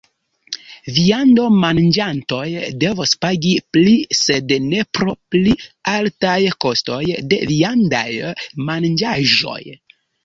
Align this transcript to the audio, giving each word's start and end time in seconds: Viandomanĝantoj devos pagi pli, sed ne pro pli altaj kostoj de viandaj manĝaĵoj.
Viandomanĝantoj 0.93 2.45
devos 2.83 3.13
pagi 3.25 3.51
pli, 3.75 3.93
sed 4.21 4.53
ne 4.71 4.87
pro 4.99 5.13
pli 5.35 5.53
altaj 5.95 6.39
kostoj 6.67 7.01
de 7.35 7.41
viandaj 7.53 8.07
manĝaĵoj. 8.73 9.61